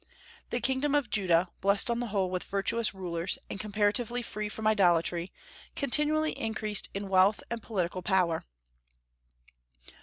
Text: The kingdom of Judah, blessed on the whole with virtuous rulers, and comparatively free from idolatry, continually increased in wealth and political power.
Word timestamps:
The 0.49 0.59
kingdom 0.59 0.95
of 0.95 1.11
Judah, 1.11 1.47
blessed 1.61 1.91
on 1.91 1.99
the 1.99 2.07
whole 2.07 2.31
with 2.31 2.43
virtuous 2.45 2.91
rulers, 2.91 3.37
and 3.51 3.59
comparatively 3.59 4.23
free 4.23 4.49
from 4.49 4.65
idolatry, 4.65 5.31
continually 5.75 6.31
increased 6.31 6.89
in 6.95 7.07
wealth 7.07 7.43
and 7.51 7.61
political 7.61 8.01
power. 8.01 8.43